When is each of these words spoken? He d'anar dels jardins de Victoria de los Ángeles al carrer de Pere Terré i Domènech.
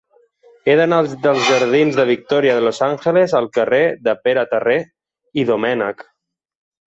He 0.69 0.73
d'anar 0.77 0.99
dels 1.25 1.43
jardins 1.49 1.99
de 1.99 2.05
Victoria 2.11 2.55
de 2.59 2.63
los 2.69 2.79
Ángeles 2.87 3.35
al 3.41 3.49
carrer 3.57 3.83
de 4.07 4.15
Pere 4.23 4.45
Terré 4.55 4.79
i 5.43 5.47
Domènech. 5.51 6.05